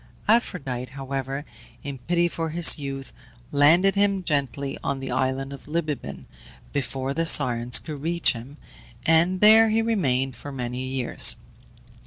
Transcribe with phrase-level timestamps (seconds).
[0.27, 1.45] Aphrodite, however,
[1.83, 3.13] in pity for his youth,
[3.51, 6.25] landed him gently on the island of Libibaon
[6.73, 8.57] before the Sirens could reach him,
[9.05, 11.35] and there he remained for many years.